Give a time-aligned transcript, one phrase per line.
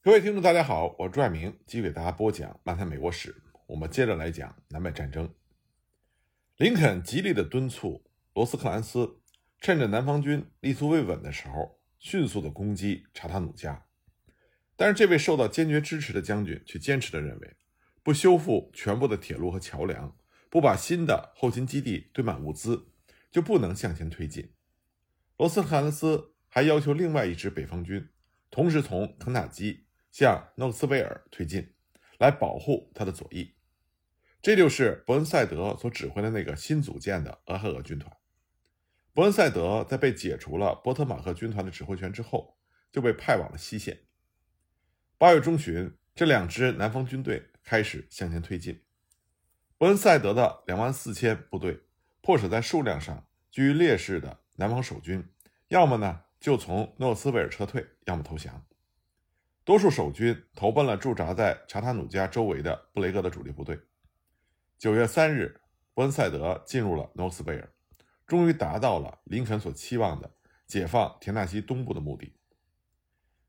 [0.00, 3.34] 各位听众，大家好，我是朱爱明，继续给大家播讲漫谈美国史。
[3.66, 5.34] 我们接着来讲南北战争。
[6.56, 9.20] 林肯极力的敦促罗斯克兰斯，
[9.60, 13.86] 趁着南方军立足未稳的时候，迅速的攻击查塔努加。
[14.76, 17.56] 但是这位受到坚决支持的将军却坚持的认为，
[18.04, 20.16] 不修复全部的铁路和桥梁，
[20.48, 22.86] 不把新的后勤基地堆满物资，
[23.32, 24.52] 就不能向前推进。
[25.36, 28.08] 罗斯克兰斯还要求另外一支北方军
[28.48, 29.87] 同时从肯塔基
[30.18, 31.72] 向诺克斯维尔推进，
[32.18, 33.54] 来保护他的左翼。
[34.42, 38.12] 这就是伯恩赛德所指挥的那个新组建的俄亥俄军团。
[39.12, 42.58] 伯恩赛德在被解除了波特马克军团的指挥权之后，
[42.90, 44.06] 就被派往了西线。
[45.18, 48.82] 八月中旬，这两支南方军队开始向前推进。
[49.76, 51.78] 伯恩赛德的两万四千部队，
[52.22, 55.24] 迫使在数量上居于劣势的南方守军，
[55.68, 58.64] 要么呢就从诺斯维尔撤退，要么投降。
[59.68, 63.78] 多数守军投奔了驻扎在查塔努加周围的布雷格的主力部队。
[64.78, 65.60] 九月三日，
[65.92, 67.70] 伯恩赛德进入了诺斯贝尔，
[68.26, 70.32] 终于达到了林肯所期望的
[70.66, 72.34] 解放田纳西东部的目的。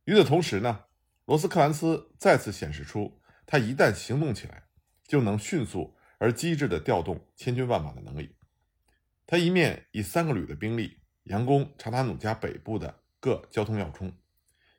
[0.03, 0.83] 与此同时呢，
[1.23, 4.63] 罗斯克兰斯再次显示出他一旦行动起来，
[5.07, 8.35] 就能迅速而机智地调动千军万马的能力。
[9.25, 14.11] 他一面以三个旅的兵力佯攻查塔努加北部的各交通要冲，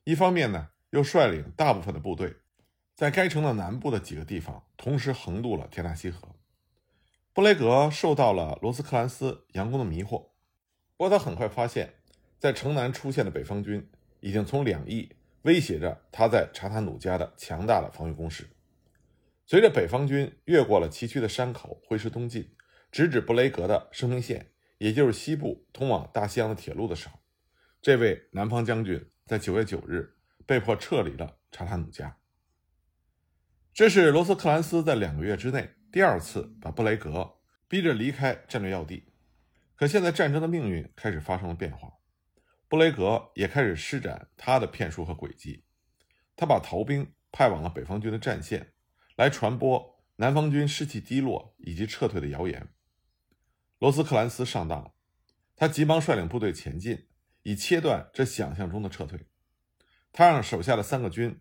[0.05, 2.37] 一方面呢，又率领大部分的部队，
[2.95, 6.29] 在该城的南部的几个地方同时横渡了田纳西河。
[7.33, 10.31] 布雷格受到了罗斯克兰斯佯攻的迷惑，
[10.97, 11.95] 不过他很快发现，
[12.39, 13.89] 在城南出现的北方军
[14.21, 15.09] 已经从两翼
[15.43, 18.49] 威胁着他在查塔努加的强大的防御工事。
[19.47, 22.51] 随着北方军越过了崎岖的山口，挥师东进，
[22.91, 27.19] 直指布雷格的生命线，也就是西部通往大西洋的铁路的时候，
[27.81, 30.17] 这位南方将军在九月九日
[30.51, 32.19] 被迫撤离了查塔努加。
[33.73, 35.77] 这是罗斯克兰斯在两个月之内。
[35.93, 39.13] 第二次把布雷格逼着离开战略要地，
[39.77, 41.93] 可现在战争的命运开始发生了变化，
[42.67, 45.65] 布雷格也开始施展他的骗术和诡计。
[46.35, 48.73] 他把逃兵派往了北方军的战线，
[49.15, 52.75] 来传播南方军士气低落以及撤退的谣言。
[53.79, 54.95] 罗斯克兰斯上当了，
[55.55, 57.07] 他急忙率领部队前进，
[57.43, 59.29] 以切断这想象中的撤退。
[60.13, 61.41] 他让手下的三个军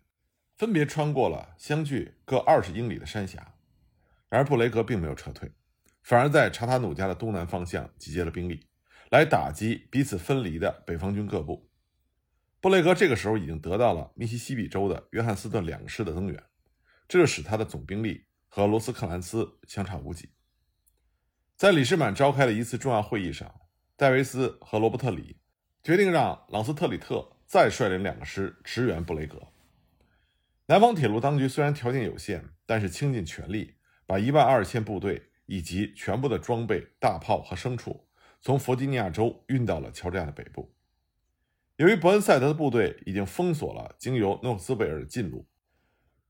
[0.56, 3.54] 分别穿过了相距各二十英里的山峡。
[4.28, 5.52] 然而布雷格并没有撤退，
[6.02, 8.68] 反而在查塔努加的东南方向集结了兵力，
[9.10, 11.68] 来打击彼此分离的北方军各部。
[12.60, 16.44] 布雷格这个时候已经得到了密西西比州的约翰斯顿两个师的增援，
[17.08, 20.30] 这就使他的总兵力和罗斯克兰斯相差无几。
[21.56, 23.52] 在里士满召开的一次重要会议上，
[23.96, 25.40] 戴维斯和罗伯特里
[25.82, 29.48] 决定让朗斯特里特再率领两个师驰援布雷格。
[30.66, 33.74] 南方铁路当局虽然条件有限，但是倾尽全力。
[34.06, 38.08] 把一万二千部队以及全部的装备、大炮和牲畜
[38.40, 40.74] 从弗吉尼亚州运到了乔治亚的北部。
[41.76, 45.46] 由于伯恩赛德的部队已经封锁了经由诺克斯维尔的近路，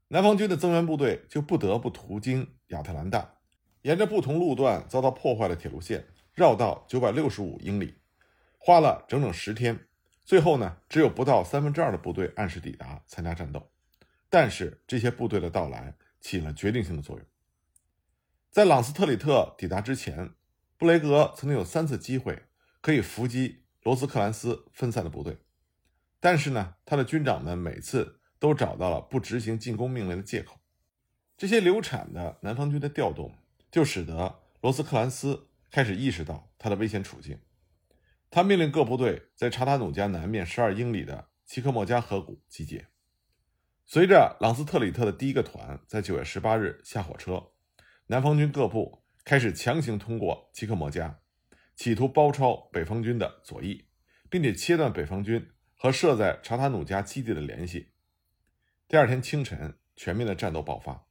[0.08, 3.38] 南方军的增援部队就不得不途经亚特兰大，
[3.82, 7.94] 沿着不同路段遭到破坏的铁路线绕道九百六十五英里，
[8.58, 9.86] 花了整整十天。
[10.30, 13.68] 最后呢，只有不到三分之二的部队按时抵达参加战斗。
[14.28, 17.26] 但是这些部队的到来起了决定性的作用。
[18.48, 20.30] 在朗斯特里特抵达之前，
[20.76, 22.44] 布雷格曾经有三次机会
[22.80, 25.36] 可以伏击罗斯克兰斯分散的部队，
[26.20, 30.60] 但是呢，他的军长们每次都找到了不执行进攻命令的借口。
[31.36, 33.34] 这些流产的南方军的调动，
[33.72, 37.36] 就使得罗斯克兰斯开始意识到他的危险处境。
[38.30, 42.86] 他命令各部队在查塔努加南面十二英里的奇科莫加河谷集结。
[43.86, 47.50] 随着朗斯特里特的第一个团在九月十八日下火车。
[48.06, 51.20] 南方军各部开始强行通过奇克莫加，
[51.74, 53.86] 企图包抄北方军的左翼，
[54.28, 57.92] 并且切断北方军和设在查塔努加基地的联系。
[58.86, 61.06] 第二天清晨，全面的战斗爆发。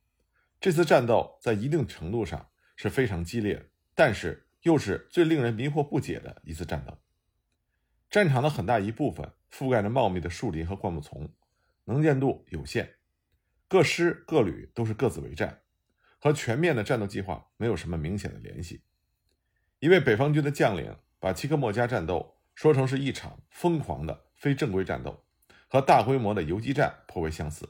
[0.62, 6.98] 这次战斗在一定程度上是非常激烈，但是又是最令人迷惑不解的一次战斗。
[8.10, 11.32] 战场的很大一部分覆盖着茂密的树林和灌木丛，
[11.86, 12.96] 能见度有限，
[13.68, 15.62] 各师各旅都是各自为战。
[16.22, 18.84] 和全面的战斗计划没有什么明显的联系。
[19.80, 25.24] 一位北方军的将领把奇克莫加战斗说成是一场疯狂的非正规战斗，
[25.68, 27.70] 和大规模的游击战颇为相似。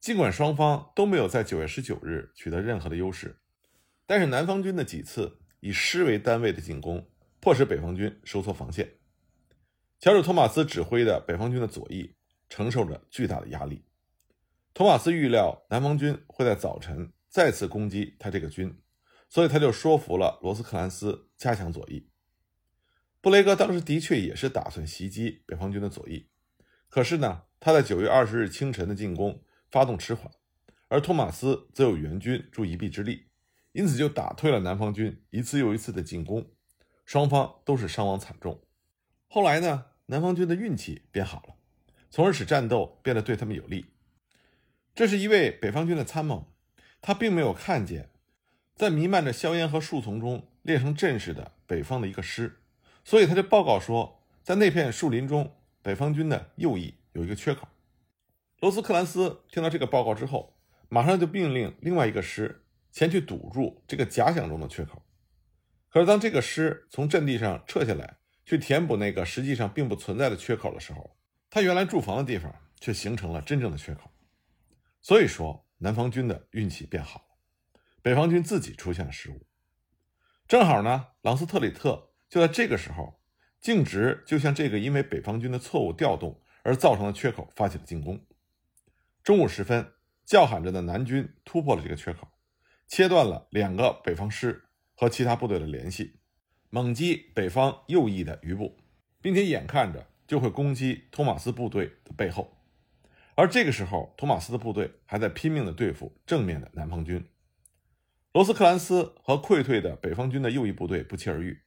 [0.00, 3.38] 尽管双方都没有在九月十九日取得任何的优势，
[4.06, 7.08] 但是南方军的几次以师为单位的进攻，
[7.40, 8.96] 迫使北方军收缩防线。
[10.00, 12.14] 乔治·托马斯指挥的北方军的左翼
[12.48, 13.84] 承受着巨大的压力。
[14.74, 18.76] 托马斯预料南方军会在早晨再次攻击他这个军，
[19.28, 22.08] 所以他就说服了罗斯克兰斯加强左翼。
[23.20, 26.28] 布雷格当时的确也是打算袭击北方军的左翼，
[26.90, 30.30] 可是呢，他在九月二十日清晨的进攻发动迟缓，
[30.88, 33.28] 而托马斯则有援军助一臂之力，
[33.72, 36.50] 因此就打退了南方军一次又一次的进攻，
[37.06, 38.63] 双方都是伤亡惨重。
[39.34, 41.56] 后来呢，南方军的运气变好了，
[42.08, 43.86] 从而使战斗变得对他们有利。
[44.94, 46.54] 这是一位北方军的参谋，
[47.02, 48.10] 他并没有看见
[48.76, 52.60] 在弥漫着硝烟和树丛中列成阵势的北方的一个师，
[53.04, 57.66] 所以他就报告说，在那片树林中，北方军的右翼有一个缺口。
[58.60, 60.56] 罗斯克兰斯听到这个报告之后，
[60.88, 65.02] 马上就命令另外一个师前去堵住这个假想中的缺口。
[65.88, 71.16] 可是当这个师从阵地上撤下来，去填补那个实际上并不存在的缺口的时候，
[71.48, 74.10] 他原来驻防的地方却形成了真正的缺口。
[75.00, 79.46] 所以说，南方军的运气变好了，北方军自己出现了失误。
[80.46, 83.20] 正好呢，朗斯特里特就在这个时候，
[83.60, 88.26] 径直就向这个因为北方军的错误调动而造成的缺口发起了进攻。
[89.22, 89.92] 中午时分，
[90.26, 92.28] 叫喊着的南军突破了这个缺口，
[92.86, 94.64] 切断了两个北方师
[94.94, 96.20] 和其他部队的联系。
[96.74, 98.76] 猛击北方右翼的余部，
[99.22, 102.56] 并且眼看着就会攻击托马斯部队的背后，
[103.36, 107.24] 而这个时候，托马斯的部队还在拼命地对付正面的南方军。
[108.32, 111.62] 罗斯克兰斯和溃退的北方军的右翼部队不期而遇，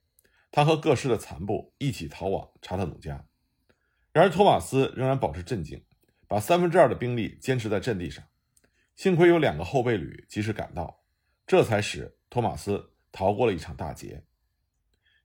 [0.52, 3.26] 他和各师的残部一起逃往查特努加。
[4.12, 5.86] 然而，托马斯仍然保持镇静，
[6.28, 8.26] 把三分之二的兵力坚持在阵地上。
[8.98, 11.06] 幸亏有两个后备旅及时赶到，
[11.46, 14.26] 这才使托马斯逃过了一场大劫。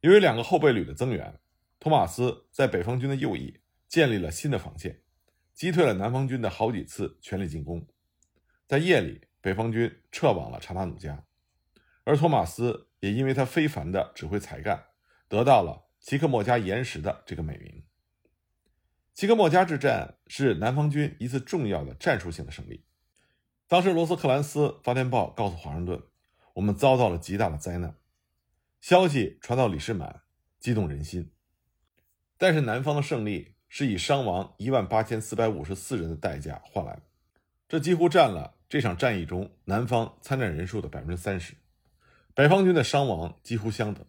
[0.02, 1.38] 由于两个后备旅的增援，
[1.78, 5.00] 托马斯在北方军的右翼建立了新的防线，
[5.54, 7.87] 击退了南方军的好几次全力进攻。
[8.66, 11.25] 在夜里，北方军撤往了查塔努加，
[12.02, 14.87] 而托马斯也因为他非凡的指挥才干，
[15.28, 17.84] 得到了“奇克莫加岩石”的这个美名。
[19.14, 22.84] 奇克莫加之战是南方军一次重要的战术性的胜利。
[23.69, 26.02] 当时，罗斯克兰斯发电报告诉华盛顿
[26.54, 27.94] ：“我们遭到了极大的灾难。”
[28.82, 30.23] 消息传到李士满，
[30.58, 31.31] 激动人心。
[32.37, 37.02] 但是南方的胜利是以伤亡一万八千四百五十四人的代价换来的，
[37.69, 41.55] 这几乎占了这场战役中南方参战人数的百分之三十。
[42.34, 44.05] 北方军的伤亡几乎相等，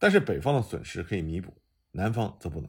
[0.00, 1.62] 但是北方的损失可以弥补，
[1.92, 2.68] 南方则不能。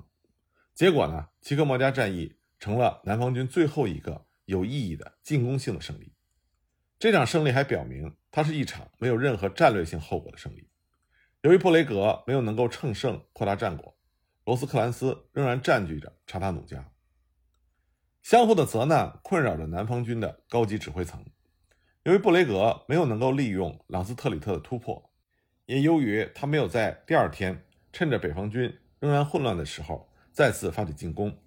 [0.76, 6.14] 结果呢，奇克莫加战役成了南方军最后一个有意义的进攻性的胜利。
[7.00, 10.70] 这场胜利还表明，它是一场没有任何战略性后果的胜利。
[11.44, 13.94] 由于布雷格没有能够乘胜扩大战果，
[14.46, 16.90] 罗斯克兰斯仍然占据着查塔努加。
[18.22, 21.22] 相互的责难困扰着南方军的高级指挥层。
[22.04, 25.12] 由于布雷格没有能够利用朗斯特里特的突破，
[25.66, 31.38] 也由于他没有在第二天趁着北方军仍然混乱的时候再次发起进攻，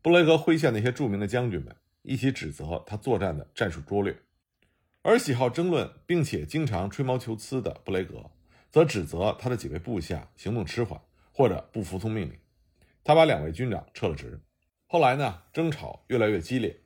[0.00, 4.16] 布雷格麾下那些著名的将军们一起指责他作战的战术拙劣，
[5.02, 8.30] 而喜好争论并且经常吹毛求疵的布雷格。
[8.74, 11.00] 则指责他的几位部下行动迟缓
[11.30, 12.36] 或者不服从命令，
[13.04, 14.40] 他把两位军长撤了职。
[14.88, 16.82] 后来呢，争吵越来越激烈，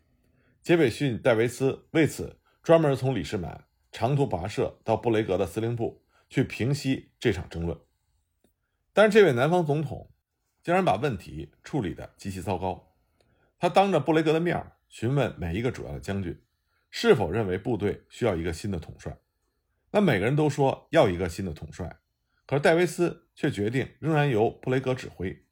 [0.61, 7.81] 杰斐逊·戴维斯为此专门从李士满长途跋涉到布雷格的司令部去平息这场争论。
[8.93, 10.11] 但是这位南方总统
[10.63, 12.93] 竟然把问题处理得极其糟糕，
[13.59, 16.39] 他当着布雷格的面询问每一个主要的将军
[16.91, 19.17] 是否认为部队需要一个新的统帅。
[19.91, 21.99] 那每个人都说要一个新的统帅，
[22.47, 25.45] 可是戴维斯却决定仍然由布雷格指挥。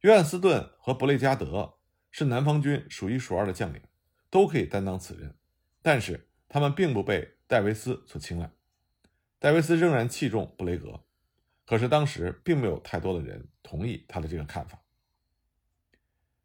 [0.00, 1.78] 约翰斯顿和布雷加德
[2.10, 3.82] 是南方军数一数二的将领，
[4.30, 5.36] 都可以担当此任，
[5.82, 8.50] 但是他们并不被戴维斯所青睐。
[9.40, 11.04] 戴维斯仍然器重布雷格，
[11.66, 14.82] 可是当时并没有太多的人同意他的这个看法。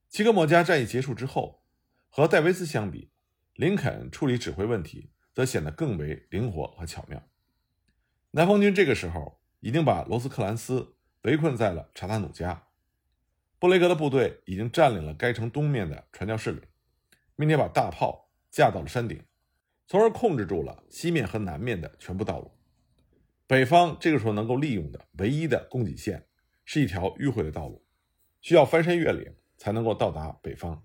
[0.09, 1.63] 齐格莫加战役结束之后，
[2.09, 3.11] 和戴维斯相比，
[3.53, 5.11] 林肯处理指挥问题。
[5.33, 7.21] 则显得更为灵活和巧妙。
[8.31, 12.67] 南方军这个时候已经把罗斯克兰斯围困在了查塔努加，
[13.59, 16.61] 布雷格的部队已经占领了该城东面的传教士岭，
[17.35, 19.23] 并且把大炮架到了山顶，
[19.87, 22.51] 从而控制住了西面和南面的全部道路。
[23.45, 26.27] 北方这个时候能够利用的唯一的供给线
[26.65, 27.85] 是一条迂回的道路，
[28.41, 30.83] 需要翻山越岭才能够到达北方。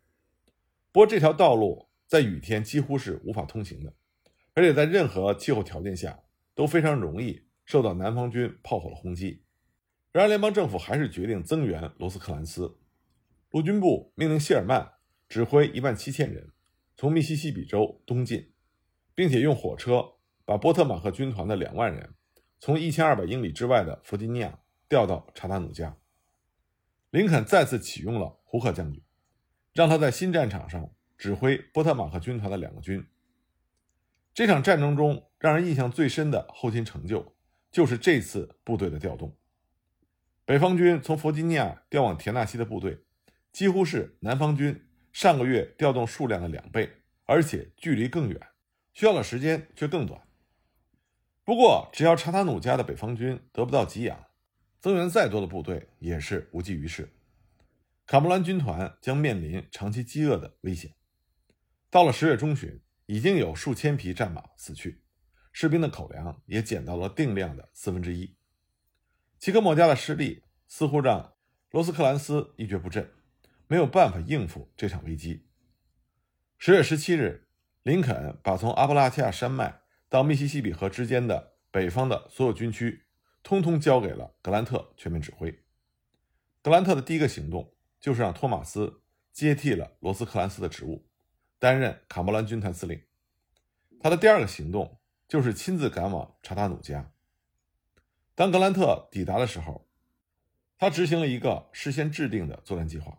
[0.93, 3.95] 不过这条道路在雨天几乎是无法通行的。
[4.59, 6.19] 而且在任何气候条件下
[6.53, 9.45] 都非常容易受到南方军炮火的轰击。
[10.11, 12.77] 然而，联邦政府还是决定增援罗斯克兰斯。
[13.53, 14.95] 陆军部命令谢尔曼
[15.29, 16.51] 指挥一万七千人
[16.97, 18.51] 从密西西比州东进，
[19.15, 20.05] 并且用火车
[20.45, 22.15] 把波特马克军团的两万人
[22.59, 25.97] 从一千二百英里之外的弗吉尼亚调到查塔努加。
[27.11, 29.01] 林肯再次启用了胡克将军，
[29.73, 33.07] 让他在新战场上指挥波特马克军团的两个军。
[34.39, 37.35] 这场战争中让人印象最深的后勤成就，
[37.73, 39.37] 就是这次部队的调动。
[40.45, 43.03] 北方军从弗吉尼亚调往田纳西的部队，
[43.51, 46.89] 几乎是南方军上个月调动数量的两倍，
[47.25, 48.41] 而且距离更远，
[48.93, 50.23] 需要的时间却更短。
[51.43, 54.27] 不过，只要查塔努加的北方军得不到给养，
[54.79, 57.13] 增援再多的部队也是无济于事。
[58.07, 60.93] 卡莫兰军团将面临长期饥饿的危险。
[61.91, 65.03] 到了十月中旬，已经有数千匹战马死去，
[65.51, 68.37] 士兵的口粮也减到了定量的四分之一。
[69.39, 71.35] 齐格莫加的失利似乎让
[71.71, 73.11] 罗斯克兰斯一蹶不振，
[73.67, 75.49] 没有办法应付这场危机。
[76.59, 77.49] 十月十七日，
[77.83, 83.07] 林肯把从阿布拉契亚山脉到密西西比河之间的北方的所有军区。
[83.43, 85.65] 通通交给了格兰特全面指挥。
[86.61, 89.01] 格兰特的第一个行动就是让托马斯
[89.33, 91.08] 接替了罗斯克兰斯的职务，
[91.59, 93.03] 担任卡莫兰军团司令。
[94.01, 97.13] 他的第二个行动就是亲自赶往查塔努加。
[98.35, 99.89] 当格兰特抵达的时候，
[100.79, 103.19] 他执行了一个事先制定的作战计划，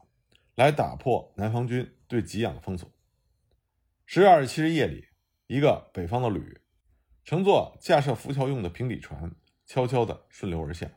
[0.55, 2.89] 来打破南方军对给养的封锁。
[4.05, 5.08] 十月二十七日夜里，
[5.48, 6.62] 一个北方的旅
[7.24, 9.36] 乘坐架设浮桥用的平底船。
[9.67, 10.89] 悄悄地顺流而下，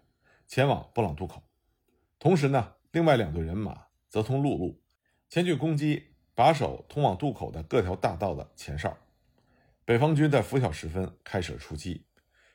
[0.48, 1.42] 前往布朗渡口。
[2.18, 4.82] 同时呢，另外两队人马则从陆路
[5.28, 8.96] 前去攻击把守通往渡口的各条大道的前哨。
[9.84, 12.06] 北方军在拂晓时分开始了出击，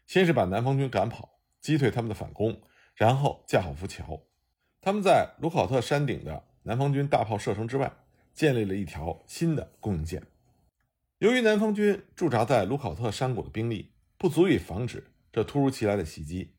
[0.05, 2.61] 先是把南方军赶跑，击退他们的反攻，
[2.95, 4.21] 然后架好浮桥。
[4.81, 7.91] 他们在卢考特山顶的南方军大炮射程之外
[8.33, 10.23] 建立了一条新的供应线。
[11.19, 15.11] 由于南方军驻扎在卢考特山谷的兵力不足以防止。
[15.29, 16.55] 这突如其来的袭击，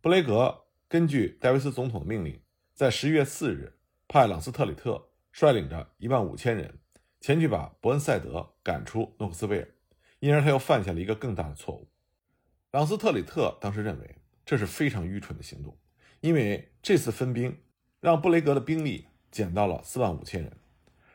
[0.00, 2.40] 布雷格根据戴维斯总统的命令，
[2.72, 6.78] 在十一月四日派朗斯特里特率领着一万五千人
[7.20, 9.68] 前去把伯恩赛德赶出诺克斯维尔，
[10.18, 11.86] 因而他又犯下了一个更大的错误。
[12.70, 14.16] 朗斯特里特当时认为
[14.46, 15.76] 这是非常愚蠢的行动，
[16.22, 17.54] 因为这次分兵
[18.00, 20.50] 让布雷格的兵力减到了四万五千人，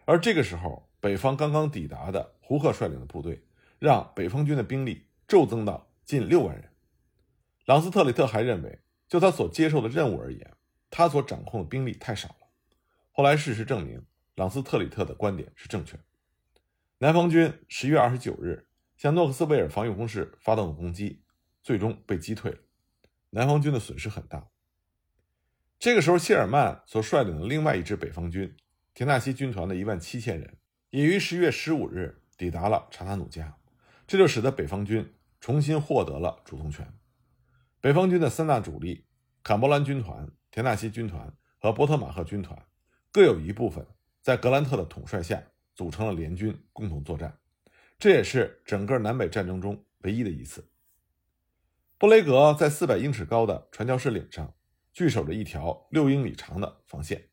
[0.06, 3.44] 而这个时候北方刚刚抵达的胡克率领的部队
[3.80, 6.70] 让北方军的兵力骤增到近六万人。
[7.66, 10.54] 朗斯特里特还认为，就他所接受的任务而言，
[10.92, 12.36] 他所掌控的兵力太少了。
[13.14, 14.06] 后来事实证明，
[14.42, 16.00] 朗斯特里特的观点是正确。
[16.98, 18.68] 南方军十月二十九日
[18.98, 21.22] 向诺克斯维尔防御工事发动了攻击，
[21.62, 22.58] 最终被击退。
[23.30, 24.50] 南方军的损失很大。
[25.78, 28.58] 这个时候，谢尔曼所率领的另外一支北方军——
[28.96, 30.58] 田纳西军团的一万七千人，
[30.90, 33.56] 也于十月十五日抵达了查塔努加，
[34.08, 36.92] 这就使得北方军重新获得了主动权。
[37.80, 39.06] 北方军的三大主力——
[39.44, 42.66] 坎伯兰军团、田纳西军团和波特马赫军团，
[43.12, 43.86] 各有一部分
[44.22, 47.38] 在格兰特的统帅下组成了联军，共同作战。
[47.98, 50.70] 这也是整个南北战争中唯一的一次。
[51.98, 54.54] 布雷格在四百英尺高的传教士岭上
[54.94, 57.30] 据守着一条六英里长的防线，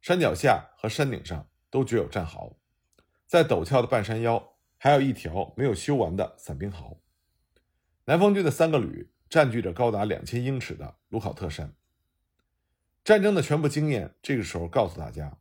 [0.00, 2.58] 山脚下和山顶上都绝有战壕，
[3.26, 7.00] 在陡峭的半山腰还有一条没有修完的伞兵壕。
[8.04, 9.10] 南方军的三个旅。
[9.30, 11.74] 占据着高达两千英尺的卢考特山。
[13.04, 15.36] 战争的全部经验，这个时候告诉大家，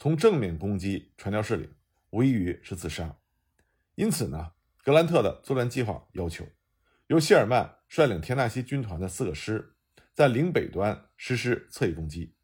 [0.00, 1.74] 从正面攻击传教士岭，
[2.08, 3.18] 无异于是自杀。
[3.96, 4.52] 因此呢，
[4.82, 6.46] 格兰特的作战计划要求，
[7.08, 9.74] 由谢尔曼率领田纳西军团的四个师，
[10.14, 12.34] 在岭北端实施侧翼攻击，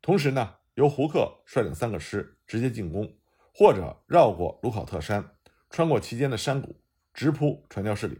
[0.00, 3.14] 同时呢，由胡克率领三个师直接进攻，
[3.52, 5.36] 或者绕过卢考特山，
[5.68, 6.80] 穿过其间的山谷，
[7.12, 8.18] 直扑传教士岭。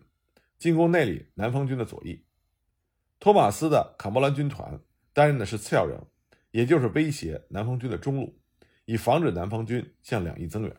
[0.59, 2.27] 进攻内里南方军的左翼，
[3.19, 4.79] 托马斯的卡莫兰军团
[5.15, 6.07] 担任的是次要任务，
[6.51, 8.39] 也就是威胁南方军的中路，
[8.85, 10.77] 以防止南方军向两翼增援。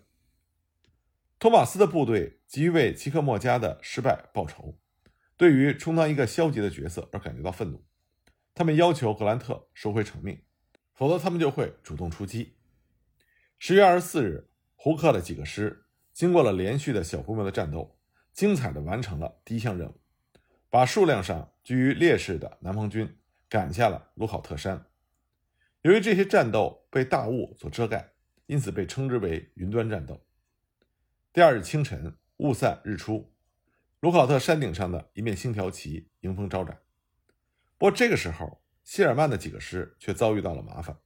[1.39, 4.77] 托马斯的部队急于为齐克莫加的失败报仇，
[5.37, 7.85] 对于充当一个消极的角色而感觉到愤怒，
[8.53, 10.41] 他们要求格兰特收回成命，
[10.93, 12.55] 否则他们就会主动出击。
[13.59, 17.93] 十月二十四日，胡克的几个师经过了连续的小规模的战斗。
[18.33, 20.01] 精彩地完成了第一项任务，
[20.69, 24.87] 把数量上居于劣势的南方军赶下了卢考特山。
[25.85, 28.13] 由于这些战斗被大雾所遮盖，
[28.47, 30.19] 因此被称之为“云端战斗”。
[31.31, 33.31] 第二日清晨，雾散日出，
[33.99, 36.81] 卢考特山顶上的一面星条旗迎风招展。
[37.77, 40.97] 不过这个时候，谢尔曼的几个师却遭遇到了麻烦。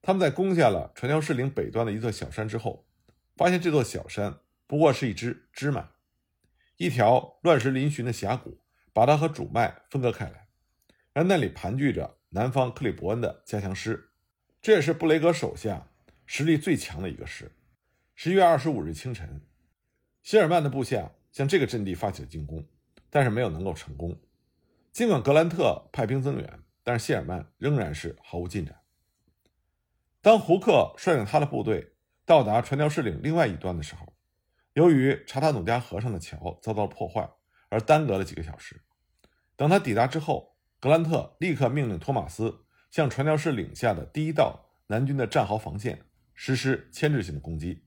[0.00, 2.88] 他们在攻下了传教士岭北端的一座小山之后，
[3.36, 5.86] 发现这座小山不过是一只支脉，
[6.78, 8.62] 一条乱石嶙峋的峡谷
[8.94, 10.48] 把它和主脉分割开来，
[11.12, 14.10] 而那里盘踞着南方克里伯恩的加强师，
[14.60, 15.88] 这也是布雷格手下
[16.26, 17.52] 实力最强的一个师。
[18.14, 19.40] 十一月二十五日清晨，
[20.22, 22.66] 希尔曼的部下向这个阵地发起了进攻，
[23.08, 24.20] 但是没有能够成功。
[24.92, 28.78] 尽管格兰特派兵增援，但是谢尔曼仍然是毫无进展。
[30.20, 31.94] 当胡克率领他的部队
[32.26, 34.12] 到达传教士岭另外一端的时候，
[34.74, 37.30] 由于查塔努加河上的桥遭到破坏，
[37.70, 38.82] 而耽搁了几个小时。
[39.56, 46.04] 等他抵达之后，格兰特立刻命令托马斯向传教士领下的第一道南军的战壕防线
[46.34, 47.82] 实施牵制性的攻击。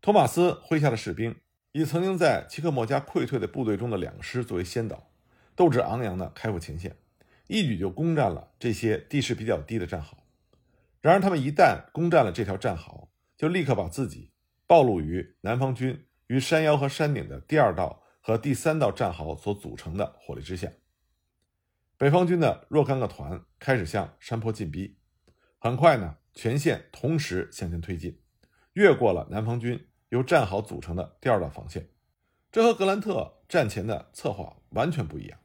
[0.00, 1.36] 托马斯麾下的士兵
[1.72, 5.08] 以曾经在齐克莫加溃退的部队中的两个师作为先导。
[5.54, 6.96] 斗志昂扬地开赴前线，
[7.46, 10.16] 一举就攻占了这些地势比较低的战壕。
[11.02, 14.32] 然而，他们一旦攻占了这条战壕，就立刻把自己
[14.66, 20.72] 暴露于南方军于山腰和山顶的第二道和第三道战壕所组成的火力之下。
[22.02, 24.96] 北方军的若干个团开始向山坡进逼，
[25.60, 28.20] 很快呢，全线同时向前推进，
[28.72, 31.90] 越过了南方军由战壕组成的第二道防线。
[32.50, 35.38] 这和格兰特战前的策划完全不一样。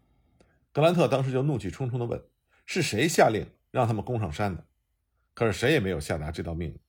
[0.72, 2.24] 格兰特当时就怒气冲冲地问
[2.66, 4.66] ：“是谁下令让他们攻上山的？”
[5.36, 6.80] 可是谁也没有下达这道命令。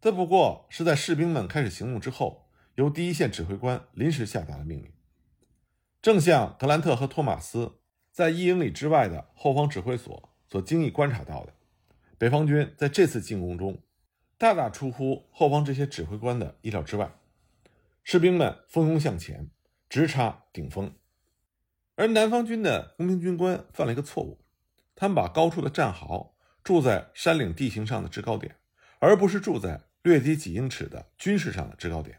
[0.00, 4.92] 这不过是在士兵们开始行动之后，由第一线指挥官临时下达的命令。
[6.00, 7.79] 正像格兰特和托马斯
[8.10, 11.54] 在一英里之外的后方指挥所所经意观察到的，
[12.18, 13.78] 北方军在这次进攻中
[14.36, 17.12] 大大出乎后方这些指挥官的意料之外。
[18.02, 19.48] 士兵们蜂拥向前，
[19.88, 20.92] 直插顶峰。
[21.94, 24.38] 而南方军的工兵军官犯了一个错误，
[24.96, 28.56] 他们把高处的战壕筑在山岭地形上的制高点，
[28.98, 32.18] 而不是筑在略低几英尺的军事上的制高点，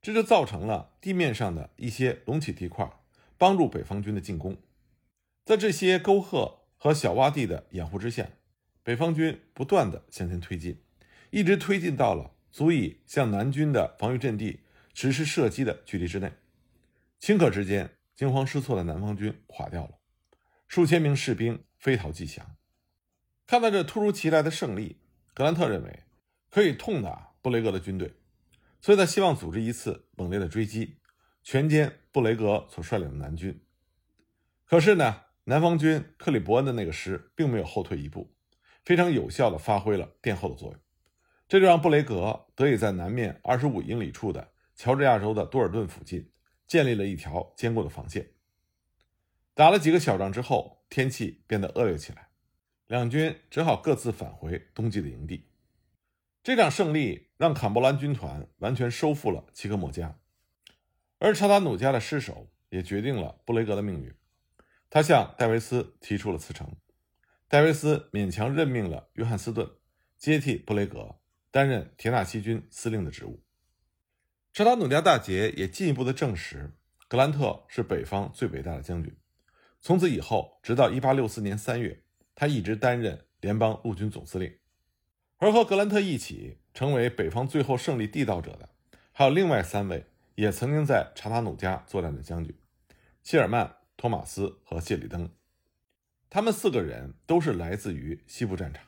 [0.00, 2.90] 这就造成了地面上的一些隆起地块，
[3.36, 4.56] 帮助北方军的进攻。
[5.48, 8.28] 在这些沟壑和小洼地的掩护之下，
[8.82, 10.82] 北方军不断的向前推进，
[11.30, 14.60] 一直推进到了足以向南军的防御阵地
[14.92, 16.34] 实施射击的距离之内，
[17.18, 17.94] 顷刻之间。
[18.14, 19.92] 惊慌失措的南方军垮掉了，
[20.66, 22.56] 数千名士兵飞逃迹降。
[23.46, 24.98] 看到这突如其来的胜利，
[25.32, 26.02] 格兰特认为
[26.50, 28.12] 可以痛打布雷格的军队，
[28.82, 30.96] 所以他希望组织一次猛烈的追击，
[31.42, 33.58] 全歼布雷格所率领的南军。
[34.66, 38.34] 可是呢，南方军克里伯恩的那个师并没有后退一步，
[38.84, 40.78] 非常有效地发挥了殿后的作用，
[41.48, 46.30] 这就让布雷格得以在南面二十五英里处的乔治亚州的多尔顿附近。
[46.66, 48.28] 建立了一条坚固的防线。
[49.54, 52.28] 打了几个小仗之后，天气变得恶劣起来，
[52.88, 55.48] 两军只好各自返回冬季的营地。
[56.42, 60.18] 这场胜利让坎伯兰军团完全收复了齐克莫加，
[61.18, 64.12] 而查达努加的失守也决定了布雷格的命运。
[64.90, 66.76] 他向戴维斯提出了辞呈，
[67.46, 69.70] 戴维斯勉强任命了约翰斯顿
[70.16, 71.16] 接替布雷格
[71.50, 73.42] 担任田纳西军司令的职务。
[74.52, 76.74] 查塔努加大捷也进一步的证实，
[77.06, 79.14] 格兰特是北方最伟大的将军。
[79.80, 82.02] 从此以后，直到1864年3月，
[82.34, 84.58] 他一直担任联邦陆军总司令。
[85.36, 88.70] 而和格兰特一起成为北方最后胜利缔造者的，
[89.12, 92.52] 还有另外三位也曾经在查塔努加作战的将军：
[93.22, 95.28] 谢尔曼、托马斯和谢里登。
[96.30, 98.82] 他们四个人都是来自于西部战场。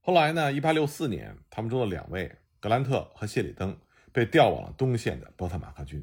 [0.00, 3.78] 后来呢？1864年，他们中的两位，格兰特和谢里登。
[4.12, 6.02] 被调往了东线的波特马克军。